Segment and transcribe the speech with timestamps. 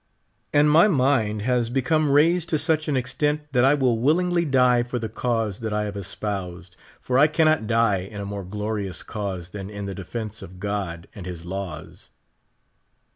[0.51, 4.45] And my mind has become raised to such an ex tent that I will willingly
[4.45, 8.43] die for the cause that I have espoused; for I cannot die in a more
[8.43, 12.09] glorious cause than in the defense of God and his laws.